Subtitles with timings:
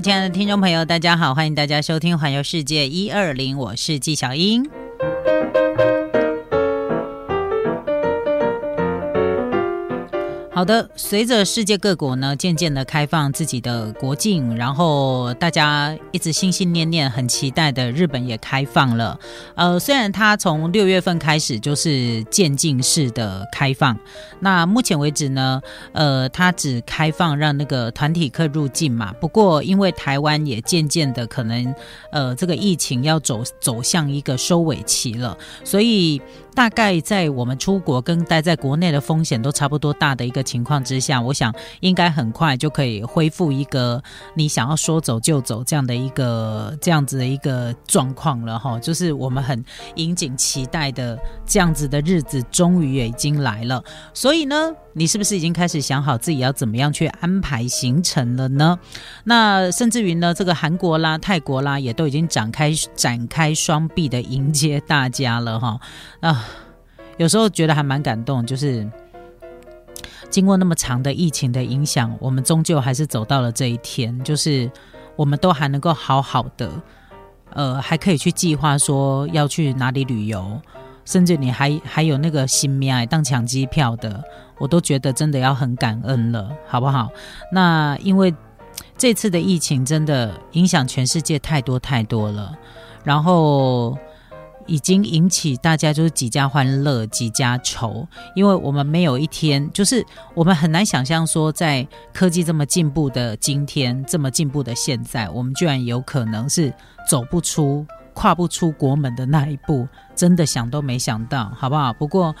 [0.00, 4.64] 亲爱的听众朋友，大家好，欢迎大家收听《环游世界一二零》，我是纪晓英。
[10.60, 19.18] 好的，随着世界各国呢渐渐的开放自己的国境，然后大家一直心心念念、很期待的日本也开放了。
[19.54, 23.98] 呃，虽然它从六月份开始就是渐进式的开放，
[24.40, 29.14] 那目前为止呢，呃，它只开放让那个团体客入境嘛。
[29.18, 31.74] 不过因为台湾也渐渐的可能，
[32.12, 35.34] 呃，这个疫情要走走向一个收尾期了，
[35.64, 36.20] 所以。
[36.54, 44.02] 大概在我们出国跟待在国内的风险都差不多大的一个情况之下，我想应该很快就可以恢复一个
[44.34, 48.78] 你想要说走就走这样的一个这样子的一个状况了哈。
[48.78, 49.64] 就是我们很
[49.94, 53.82] 引颈期待的这样子的日子，终于也已经来了。
[54.12, 58.78] 所以呢，你是不是已经开始想好自己要怎么样去安排行程了呢？
[59.24, 65.80] 那甚至于呢，这个韩国啦、泰国啦，也都已经展开展开双臂的迎接大家了哈
[66.20, 66.44] 啊。
[67.18, 68.88] 有时候觉得还蛮感动，就是
[70.28, 74.70] 经过那么长的疫情的影响，我们终究还是走到了这一天，就是
[75.16, 76.70] 我们都还能够好好的，
[77.52, 80.60] 呃，还可以去计划说要去哪里旅游，
[81.04, 84.22] 甚至你还还有那个新米爱当抢机票的，
[84.58, 87.10] 我都觉得真的要很感恩了，好不好？
[87.52, 88.34] 那因为
[88.96, 92.56] 这次的疫情真的影响全世界太多太多了，
[93.04, 93.98] 然后。
[94.66, 98.06] 已经引起大家就是几家欢乐几家愁，
[98.36, 106.72] 因为我们没有一天，就是我们很难想象说，在科技这么进步的今天，这么进步的现在，我们居然有可能是
[107.08, 107.84] 走不出、
[108.14, 109.88] 跨不出国门的那一步，
[110.20, 111.94] 真的想都没想到，好不好？
[111.94, 112.36] 不过，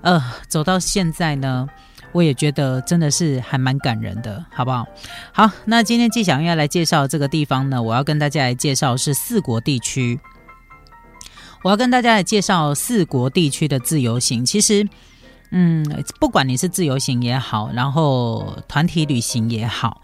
[0.00, 1.68] 呃，走到现在呢，
[2.12, 4.86] 我也觉得真的是还蛮感人的，好不好？
[5.30, 10.18] 好，那今天纪晓要来介绍这个地方呢，我要跟大家来介绍是四国地区。
[11.62, 14.46] 我要跟大家来介绍四国地区的自由行。
[14.46, 14.88] 其实，
[15.50, 15.84] 嗯，
[16.18, 20.00] 不管你是自由行也好，然后团体旅行也好，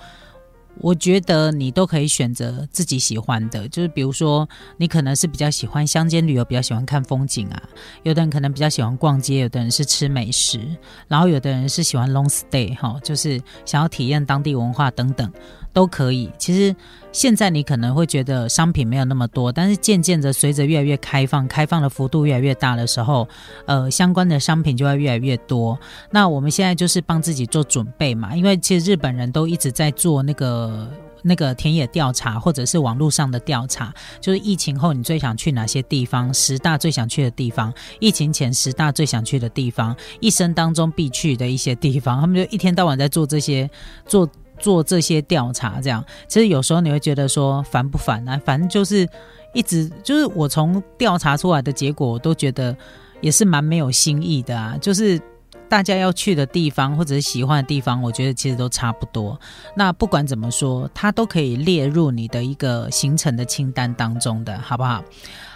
[0.81, 3.67] 我觉得你都可以选择自己喜欢的。
[3.69, 7.59] 就是比如说，你可能是比较喜欢乡间旅游，比较喜欢看风景啊；
[8.03, 10.61] 有的人可能比较喜欢逛街，有的人是吃美食，
[11.09, 15.33] 然后有的人是喜欢 long stay 哈，就是想要体验当地文化等等。
[15.77, 16.33] 都可以。
[16.39, 16.75] 其实
[17.13, 23.29] 现在你可能会觉得商品没有那么多，但是渐渐的随着越来越开放，开放的幅度越来越大的时候，
[23.67, 25.79] 呃，相关的商品就会越来越多。
[26.11, 37.71] 那我们现在就是帮自己做准备嘛，因为其实日本人都一直在做那个那个田野调查，或者是网络上的调查，就是疫情后你最想去哪些地方，十大最想去的地方，
[38.01, 43.69] 疫情前十大最想去的地方，一生当中必去的一些地方，他们就一天到晚在做这些
[44.07, 44.27] 做。
[44.59, 48.41] 做这些调查，这样其实有时候你会觉得说烦不烦啊？
[48.45, 49.09] 反正就是
[49.53, 52.77] 一直就是我从调查出来的结果，我都觉得
[53.21, 54.77] 也是蛮没有新意的啊。
[54.81, 55.21] 就是
[55.69, 59.39] 大家要去的地方或者是喜欢的地方，我觉得其实都差不多。
[59.75, 65.03] 那不管怎么说，它都可以列入你的一个行程的清单当中的，好不好？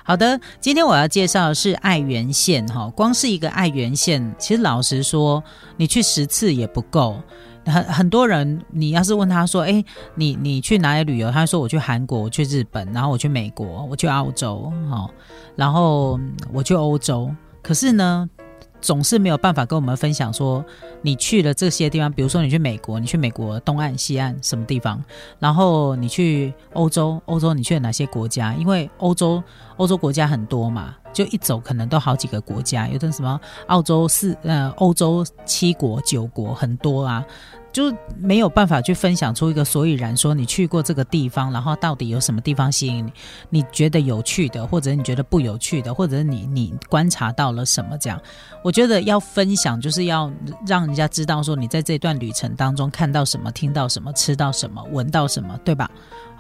[0.03, 2.91] 好的，今天我要介绍的是爱媛县哈。
[2.97, 5.45] 光是一个爱媛县，其实老实说，
[5.77, 7.21] 你去十次也不够。
[7.67, 9.85] 很很多人，你要是问他说：“哎，
[10.15, 15.09] 你你去哪里旅游？”他说：“我去韩国，去日本，然后我去美国，我去澳洲，哈，
[15.57, 16.19] 然后
[16.53, 17.31] 我去欧洲。”
[17.63, 18.29] 可是呢，
[18.81, 20.65] 总是没有办法跟我们分享说
[21.03, 25.03] 你去了这些地方，比如说你去美国，你去美国东岸、西岸什么地方，
[25.39, 28.55] 然后你去欧洲，欧洲你去了哪些国家？
[28.55, 29.43] 因为欧洲
[29.81, 30.95] 欧洲国家很多嘛。
[31.13, 37.27] 就一走可能都好几个国家，有的什么澳洲四呃欧洲七国九国很多啊，
[37.73, 43.13] 就没有办法去分享出一个所以然，说你去过这个地方，然后到底有什么地方吸引你？
[43.59, 47.99] 你觉得有趣的，或者你觉得不有趣的，或者你你观察到了什么？
[47.99, 48.21] 这样，
[48.63, 50.31] 我觉得要分享就是要
[50.65, 55.91] 让人家知道说你在这段旅程当中看到什么，听到什么，吃到什么，闻到什么，对吧？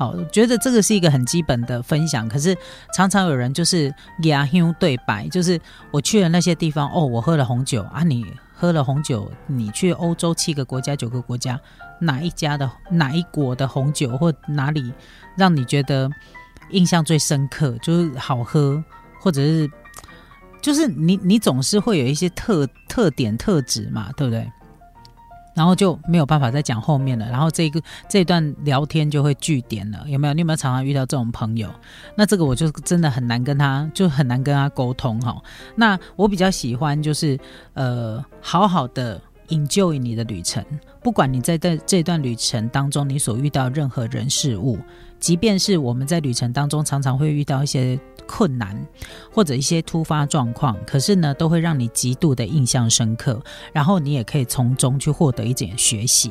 [0.00, 2.56] 好，觉得这个是一个很基本的分享，可是
[2.94, 5.60] 常常有人就是牙香对白，就是
[5.90, 8.24] 我去了那些地方，哦，我喝了红酒啊，你
[8.54, 11.60] 喝了红酒，你去欧洲七个国家九个国家，
[12.00, 14.90] 哪一家的哪一国的红酒或哪里
[15.36, 16.10] 让你觉得
[16.70, 18.82] 印象最深刻，就是好喝，
[19.20, 19.70] 或者是
[20.62, 24.50] 就是你你总是会有一些特特点特质嘛，对不对？
[25.54, 30.34] 然后就没有办法再讲后面了，然后这个这段聊天就会据点了，有没有？
[30.34, 31.68] 你有没有常常遇到这种朋友？
[32.14, 35.36] 那这个我就真的很难跟他，就很难跟他沟通哈。
[35.74, 37.38] 那我比较喜欢就是
[37.74, 40.64] 呃，好好的 enjoy 你的旅程，
[41.02, 44.78] 不管你在这这段旅程当中，你所遇到任何人事物，
[45.20, 48.00] 即便是我们在旅程当中常常会遇到一些。
[48.26, 48.80] 困难
[49.32, 56.30] 或者一些突发状况，可是呢，都会让你极度的印象深刻，然后你也可以从中去获得一点学习。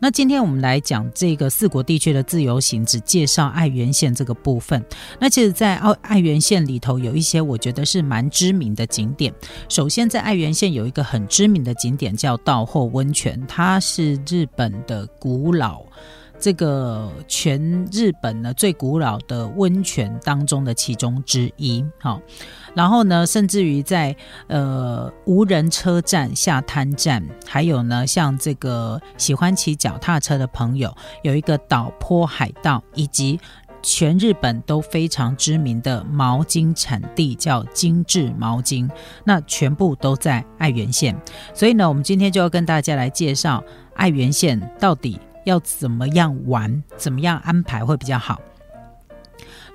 [0.00, 4.84] 那今天我们来讲这个四国地区的自由行，只介绍爱媛县这个部分。
[5.20, 9.32] 那其实，在爱爱媛县里头有一些我觉得是蛮知名的景点。
[9.68, 15.84] 首先，在爱媛县有一个很知名的景点叫道后温泉，它是日本的古老。
[16.38, 17.60] 这个全
[17.90, 22.20] 日本呢最古老的温泉当中的其中之一，好，
[22.74, 24.14] 然后呢，甚至于在
[24.48, 33.40] 呃无人车站下滩站，还有呢，像这个喜欢骑脚踏车的朋友，有一个岛坡海道，以及
[33.82, 38.88] 全日本都非常知名的毛巾产地叫精致毛巾，
[39.24, 41.16] 那全部都在爱媛县，
[41.54, 43.62] 所以呢，我们今天就要跟大家来介绍
[43.94, 45.18] 爱媛县到底。
[45.46, 48.40] 要怎么样玩，怎么样安排会比较好？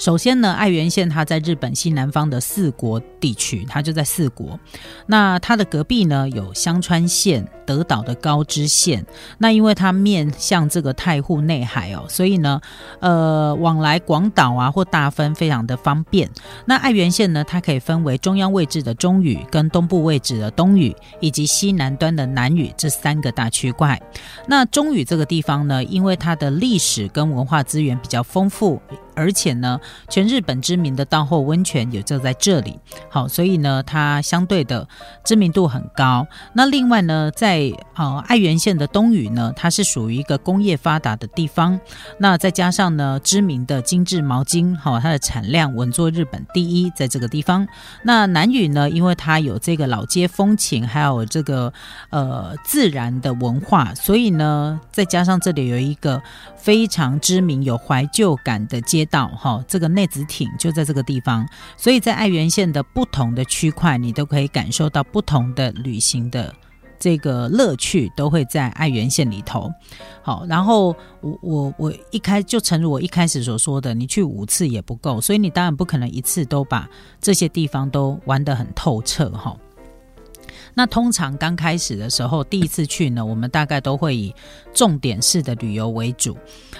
[0.01, 4.59] 首先呢，爱媛县它在日本西南方的四国地区，它就在四国。
[5.05, 9.05] 那它的隔壁呢有香川县、德岛的高知县。
[9.37, 12.59] 那因为它面向这个太户内海哦，所以呢，
[12.99, 16.27] 呃，往来广岛啊或大分非常的方便。
[16.65, 24.01] 那爱媛县呢，它可以分为中央位置的中屿、跟东部位置的东屿，以及西南端的南屿这三个大区块。
[24.47, 28.81] 那中屿这个地方呢，因为它的历史跟文化资源比较丰富。
[29.15, 29.79] 而且呢，
[30.09, 32.79] 全日本知名的道后温泉也就在这里。
[33.09, 34.87] 好，所以呢，它相对的
[35.23, 36.25] 知名度很高。
[36.53, 41.79] 那另外呢，在呃爱媛县的东屿呢，它是属于一个工业发达的地方。
[42.19, 47.67] 那再加上呢，知名的精致毛巾，好，它的产量稳坐日本第一，在这个地方。
[48.03, 51.73] 那南屿呢，因为它有这个老街风情，还有这个
[52.11, 56.21] 呃自然的文化，所以呢，再加上这里有一个
[56.55, 59.00] 非常知名、有怀旧感的街。
[59.01, 66.53] 街道哈，这个内子町就在这个地方，所以在爱媛县的不同的区块，你都可以感受到不同的旅行的
[66.99, 69.71] 这个乐趣，都会在爱媛县里头。
[70.21, 76.87] 好，然后我我我一开就诚如我一开始所说的，你去五次也不够，所以你当然不可能一次都把
[77.19, 79.57] 这些地方都玩得很透彻哈。
[80.73, 84.33] 那通常刚开始的时候，第一次去呢，我们大概都会以
[84.73, 86.37] 重点式的旅游为主。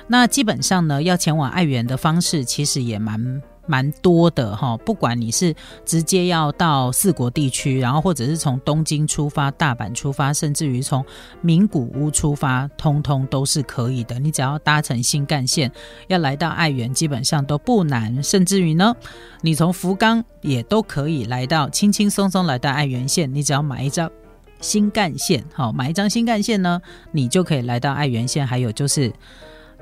[0.08, 3.42] 那基本上呢，要前往爱媛的方式，其实也蛮。
[3.72, 11.06] 蛮多的哈，不管你是直接要到四国地区，然后或者是从东京出发、大阪出发，甚至于从
[11.40, 14.20] 名古屋出发，通通都是可以的。
[14.20, 15.72] 你只要搭乘新干线，
[16.08, 18.22] 要来到爱媛，基本上都不难。
[18.22, 18.94] 甚至于呢，
[19.40, 23.34] 你从福冈也都可以来到，轻轻松松来到爱媛县。
[23.34, 24.12] 你只要买一张
[24.60, 26.82] 新干线，好，买一张新干线呢，
[27.14, 28.46] 你就可以来到爱媛县。
[28.46, 29.14] 还有就是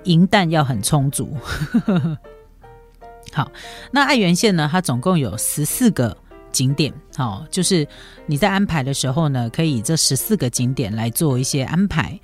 [0.04, 1.36] 银弹要很充足。
[3.34, 3.52] 好，
[3.92, 4.68] 那爱媛县呢？
[4.72, 6.16] 它总共有十四个
[6.52, 7.86] 景点，好，就是
[8.28, 12.18] 你在安排的时候呢，可以这十四个景点来做一些安排。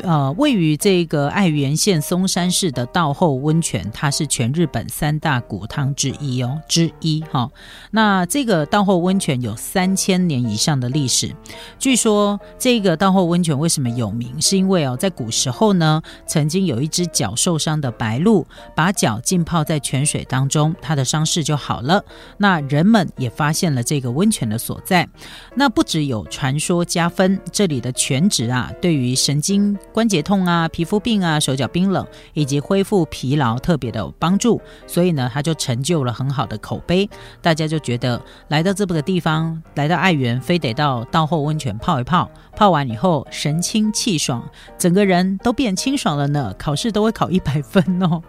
[0.00, 7.50] 呃，位于这个爱媛县松山市的道后温泉，它是全日本三大古汤之一哦，之一哈。
[7.90, 11.34] 那这个道后温泉有三千年以上的历史。
[11.80, 14.40] 据说这个道后温泉为什么有名？
[14.40, 22.04] 是因为哦，在古时候呢，曾经有一只脚受伤的白鹿，把脚浸泡在泉水当中，它的伤势就好了。
[22.36, 25.08] 那人们也发现了这个温泉的所在。
[25.54, 29.74] 那不只有传说加分，这里的泉质啊，对于神经。
[29.90, 37.08] 关节痛啊、皮肤病啊、手脚冰冷以及恢复疲劳特别的帮助，所以呢，它就成就了很好的口碑。
[37.40, 46.54] 大家就觉得来到这么个地方，来到爱媛，非得到道后温泉泡一泡，泡完以后神清气爽，整个人都变清爽了呢。
[46.58, 48.20] 考试都会考一百分哦，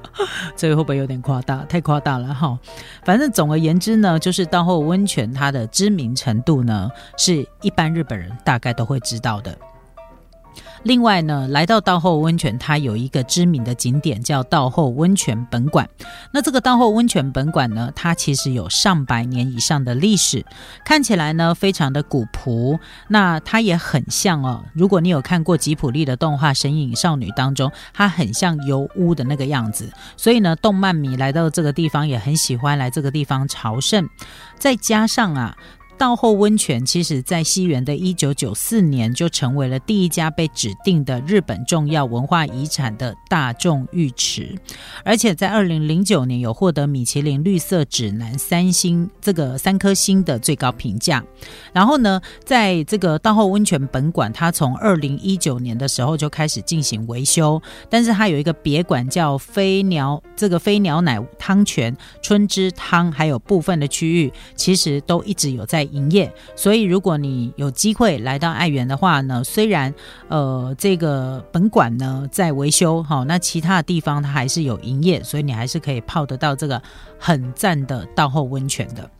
[0.54, 1.64] 这个会不会有点夸大？
[1.64, 2.58] 太夸大了哈。
[3.04, 9.58] 反正总而言之呢，就是道后温泉它它的知名程度呢，是一般日本人大概都会知道的。
[10.82, 15.86] 另外呢，来到道后温泉，它有一个知名的景点叫道后温泉本馆。
[16.32, 20.44] 那这个道后温泉本馆呢，它其实有上百年以上的历史，
[20.84, 22.78] 看起来呢非常的古朴。
[23.08, 29.92] 那它也很像哦，如果你有看过吉普力的动画《神隐少女》当中，它很像油屋的那个样子。
[30.16, 34.08] 所以呢，动漫迷来到这个地方也很喜欢来这个地方朝圣。
[34.58, 35.54] 再加上啊。
[36.00, 44.56] 道后温泉其实在西元的一九九四年就成为了第一家被指定的日本重要文化遗产的大众浴池，
[45.04, 51.22] 而且在二零零九年有获得米其林绿色指南三星这个三颗星的最高评价。
[51.70, 66.32] 然后呢，在这个道后温泉本馆，它从二零一九年的时候就开始进行维修，但是它有一个别馆叫飞鸟这个飞鸟奶汤泉、春之汤，还有部分的区域，其实都一直有在营业。
[66.56, 69.94] 所以如果你有机会来到爱园的话呢，虽然
[70.28, 76.80] 呃这个本馆呢在维修，好，那其他的地方它还是有营业，所以你还是可以泡得到这个
[77.18, 79.10] 很赞的道后温泉的。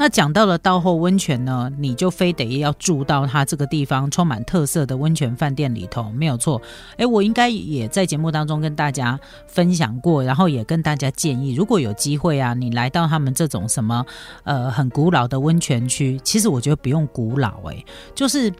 [0.00, 6.58] 那讲到了道后温泉呢，你就非得要住到它这个地方充满特色的温泉饭店里头，没有错。
[6.96, 14.02] 诶，我应该也在节目当中跟大家分享过，然后也跟大家建议，如果有机会啊，你来到他们这种什么
[14.44, 18.50] 呃很古老的温泉区，其实我觉得不用古老，诶，就是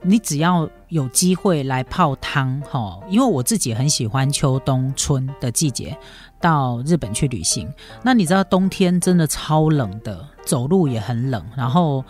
[0.00, 5.94] 你只要有机会来泡汤哈，因为我自己很喜欢秋冬春的季节。
[6.40, 12.04] 到日本去旅行，那你知道冬天真的超冷的，走路也很冷，然后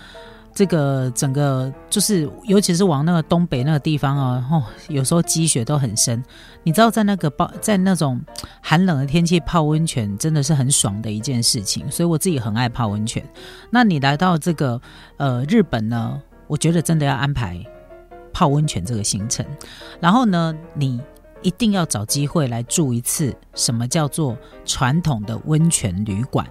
[0.52, 6.22] 这个整个就是，尤其是往那个东北那个地方啊，哦，有时候积雪都很深。
[6.62, 8.20] 你知道在那个泡在那种
[8.60, 13.24] 寒冷的天气泡温泉，真的是很爽的一件事情，所以我自己很爱泡温泉。
[13.70, 14.80] 那你来到这个
[15.16, 17.58] 呃日本呢，我觉得真的要安排
[18.32, 19.46] 泡温泉这个行程，
[20.00, 21.00] 然后呢，你。
[21.42, 26.46] 一定要找机会来住一次，什么叫做传统的温泉旅馆？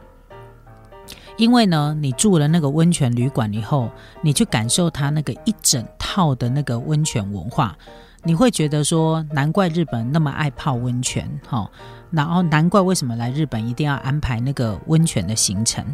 [1.37, 3.89] 因为呢，你住了那个温泉旅馆以后，
[4.21, 7.77] 你去感受它那个一整套的那个温泉文化，
[8.23, 11.69] 你会觉得说，难怪日本那么爱泡温泉，哈，
[12.09, 15.85] 然后难怪为什么来日本一定要安排那个温泉的行程，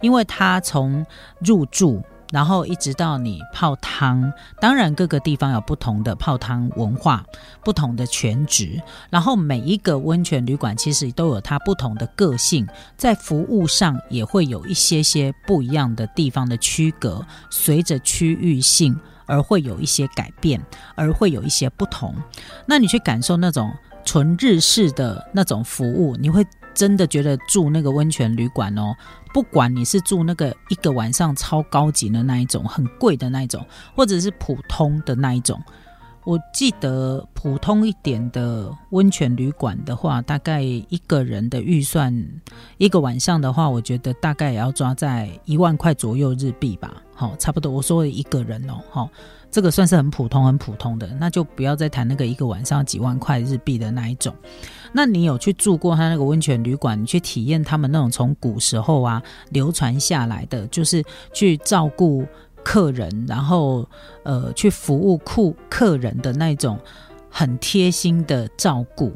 [0.00, 1.04] 因为它从
[1.40, 2.02] 入住。
[2.32, 7.24] 然后一直到你泡汤，当然各个地方有不同的泡汤文化，
[7.64, 8.82] 不同的全职。
[9.10, 12.66] 然后每一个温泉旅馆其实都有它不同的个性，
[12.96, 20.60] 在服务上也会有一些些不一样的地方的区隔，随着区域性而会有一些改变，
[20.94, 22.14] 而会有一些不同。
[22.66, 23.72] 那你去感受那种
[24.04, 28.94] 纯日式的那种服务，你会真的觉得住那个温泉旅馆哦。
[29.34, 33.66] 不管你是住那个一个晚上超高级的那一种，很贵的那一种，
[33.96, 35.60] 或者是普通的那一种，
[36.26, 42.12] 我记得普通一点的温泉旅馆的话，大概一个人的预算
[42.78, 47.00] 一个晚上的话，我觉得大概也要抓在一万块左右日币吧。
[47.14, 47.70] 好，差不多。
[47.70, 49.08] 我说一个人哦，好。
[49.48, 54.34] 这个算是很普通、很普通的，那就不要再谈那个一个晚上几万块日币的那一种。
[54.92, 57.00] 那你有去住过他那个温泉旅馆？
[57.00, 61.02] 你去体验他们那种从古时候啊流传下来的，就是
[61.32, 62.26] 去照顾
[62.66, 63.88] 客人，然后
[64.24, 66.76] 呃去服务客客人的那种
[67.30, 69.12] 很贴心的照顾。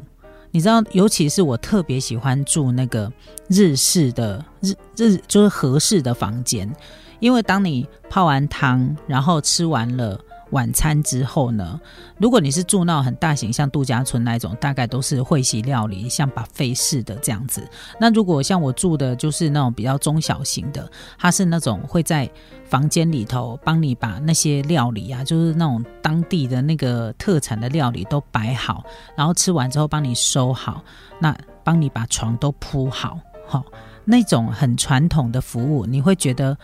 [0.51, 3.11] 你知道，尤其是我特别喜欢住那个
[3.49, 6.73] 日式的日日就是合适的房间，
[7.19, 10.17] 因为当你泡完汤，然后吃完了。
[10.51, 11.79] 晚餐之后呢？
[12.17, 17.67] 如果你是住那很大型，像度假村那种，大概都是会席料理，像把费式的这样子。
[17.99, 22.29] 那如果像我住的，就是那种比较中小型的，它是那种会在
[22.65, 28.83] 房间里头帮你把那些料理啊，就是那种当地的那个特产的料理都摆好，
[29.15, 30.83] 然后吃完之后帮你收好，
[31.19, 33.63] 那帮你把床都铺好，好
[34.03, 36.57] 那种很传统的服务，你会觉得。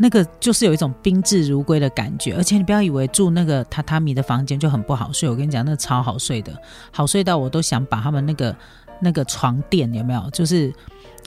[0.00, 6.56] 那个就是有一种宾至如归的感觉，而且你不要以为住那个榻榻米的房间就很不好睡，我跟你讲，那超好睡的，
[6.92, 8.56] 好睡到我都想把他们那个
[9.00, 10.72] 那个床垫有没有，就是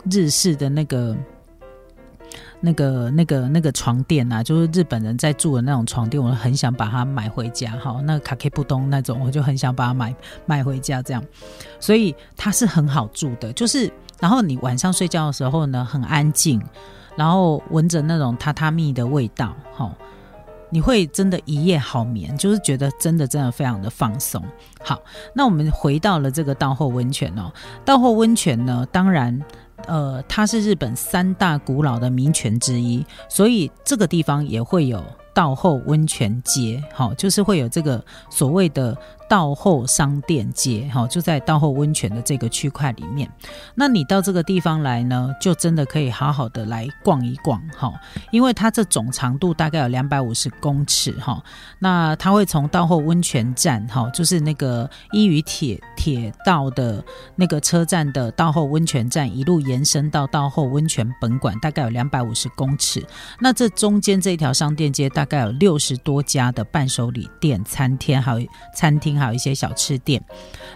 [0.09, 1.13] 日式的那个
[2.61, 7.71] 那个那个那个床垫啊，就是日本人在住的那种床垫，我很想把它买回家。
[7.71, 11.21] 哈，那卡 K 布东那种，我就很想把它买买回家，这样，
[11.77, 16.61] 所以它是很好住的，就是然后你晚上睡觉的时候呢，很安静。
[17.15, 19.93] 然后闻着那种榻榻米的味道，哈，
[20.69, 24.43] 你会真的一夜好眠，就是觉得真的真的非常的放松。
[24.83, 24.99] 好，
[25.33, 27.51] 那我们回到了这个道后温泉哦，
[27.83, 29.39] 道后温泉呢，当然，
[29.87, 35.03] 呃，它是日本三大古老的名泉之一，所以这个地方也会有
[35.33, 38.97] 道后温泉街，好，就是会有这个所谓的
[39.31, 43.31] 道后商店街，哈，就在道后温泉的这个区块里面。
[43.73, 47.93] 那你到这个地方来呢，就真的可以好好的来逛一逛，哈，
[48.31, 51.41] 因为它这总长度大概有两百五十公尺，哈。
[51.79, 57.01] 那它会从道后温泉站，哈，就是那个伊于铁铁道的
[57.37, 63.01] 那个车站的道后温泉站，一路延伸到道后温泉本馆，大概有两百五十公尺。
[63.39, 68.45] 那这中间这条商店街，大概有六十多家的伴手礼店、餐厅，还有
[68.75, 69.20] 餐厅。
[69.21, 70.21] 还有一些小吃店，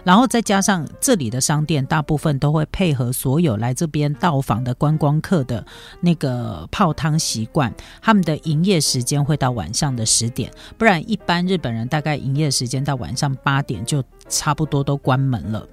[0.04, 5.64] 然后再加上这里的商店，大部分都会配合所有来这边到访的观光客的
[6.00, 15.66] 那个泡汤习惯，他们的营业时间会到晚上的十点，不然一般日本人大概营业时间到晚上八点就差不多都关门了。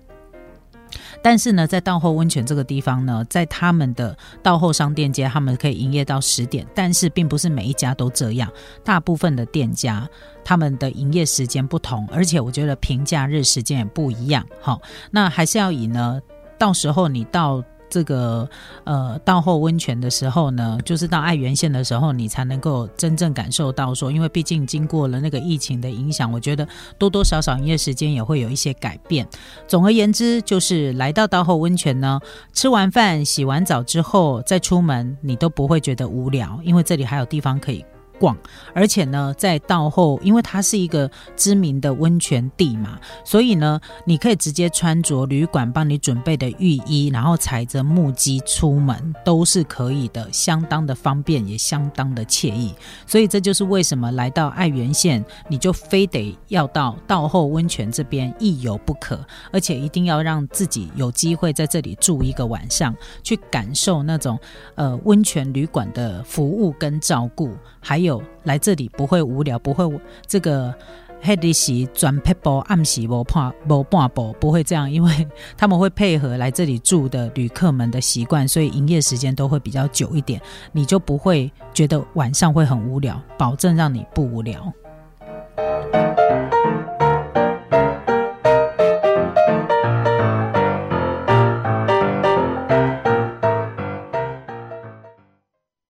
[1.21, 8.51] 但是呢，在道后温泉这个地方呢，在他们的道后商店街，他们可以营业到十点，但是并不是每一家都这样，
[8.83, 10.07] 大部分的店家
[10.43, 14.45] 他们的营业时间不同，而且我觉得平假日时间也不一样。
[14.61, 14.81] 好，
[15.11, 16.21] 那还是要以呢，
[16.57, 17.63] 到时候你到。
[17.93, 18.49] 这个
[18.85, 29.27] 呃，到后温泉的时候呢，就是到爱媛县的时候，你才能够真正感受到说，因为毕竟经过了那个疫情的影响，我觉得多多少少营业时间也会有一些改变。
[29.67, 32.19] 总而言之，就是来到道后温泉呢，
[32.51, 37.85] 吃完饭、洗完澡之后再出门，你都不会觉得无聊，因为这里还有地方可以。
[38.23, 38.37] 逛，
[38.73, 52.73] 而且呢，在道后，因为它是一个知名的温泉地嘛，所以呢，你可以直接穿着旅馆帮你准备的浴衣，然后踩着木屐出门，都是可以的，相当的方便，也相当的惬意。
[53.05, 59.19] 所以这就是为什么来到爱媛县，你就非得要到道后温泉这边一游不可，
[59.51, 64.39] 而且一定要让自己有机会在这里住一个晚上，去感受那种
[64.75, 67.51] 呃温泉旅馆的服务跟照顾，
[67.81, 68.12] 还有。
[68.43, 69.89] 来这里不会无聊，不会
[70.27, 70.73] 这个
[71.21, 80.41] 黑的时转拍波暗时无怕无半包不会这样，因为 他们会配合来这里住的旅客们的习惯，所以营业时间都会比较久一点，
[80.73, 84.73] 你就不会觉得晚上会很无聊，保证让你不无聊。